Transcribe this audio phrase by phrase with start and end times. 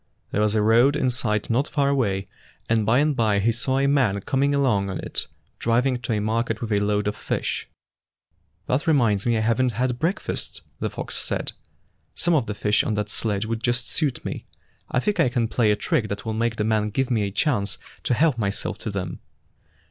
[0.31, 2.27] There was a road in sight not far away,
[2.67, 5.27] and by and by he saw a man coming along on it,
[5.59, 7.67] driving to market with a load of fish.
[8.67, 11.51] ''That reminds me I have n't had break fast," the fox said."
[12.15, 14.47] Some of the fish on that sledge would just suit me.
[14.89, 17.29] I think I can play a trick that will make the man give me a
[17.31, 19.19] chance to help myself to them."